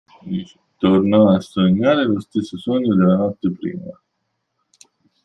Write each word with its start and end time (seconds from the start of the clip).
Tornò 0.77 1.29
a 1.29 1.39
sognare 1.41 2.05
lo 2.05 2.19
stesso 2.21 2.57
sogno 2.57 2.95
della 2.95 3.17
notte 3.17 3.51
prima. 3.51 4.01